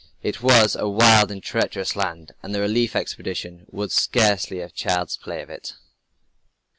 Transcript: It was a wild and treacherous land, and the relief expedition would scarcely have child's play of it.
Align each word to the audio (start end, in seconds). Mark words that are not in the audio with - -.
It 0.23 0.41
was 0.41 0.75
a 0.75 0.89
wild 0.89 1.29
and 1.31 1.43
treacherous 1.43 1.95
land, 1.95 2.31
and 2.41 2.55
the 2.55 2.59
relief 2.59 2.95
expedition 2.95 3.67
would 3.69 3.91
scarcely 3.91 4.57
have 4.57 4.73
child's 4.73 5.15
play 5.15 5.43
of 5.43 5.51
it. 5.51 5.73